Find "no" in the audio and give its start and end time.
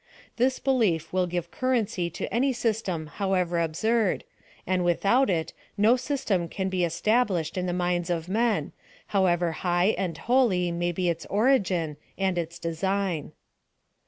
5.77-5.95